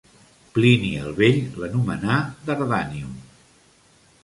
[0.53, 2.17] Plini el Vell l'anomenà
[2.49, 3.15] Dardanium.